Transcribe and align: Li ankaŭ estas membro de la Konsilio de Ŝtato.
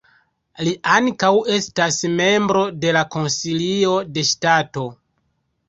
Li 0.67 0.71
ankaŭ 0.93 1.29
estas 1.57 1.99
membro 2.15 2.65
de 2.87 2.95
la 2.99 3.05
Konsilio 3.17 3.95
de 4.17 4.27
Ŝtato. 4.33 4.91